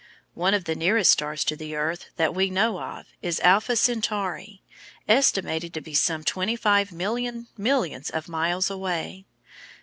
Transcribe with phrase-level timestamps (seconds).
[0.33, 4.63] One of the nearest stars to the earth that we know of is Alpha Centauri,
[5.07, 9.27] estimated to be some twenty five million millions of miles away.